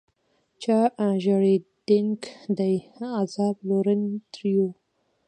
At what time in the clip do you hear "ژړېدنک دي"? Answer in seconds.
1.23-2.75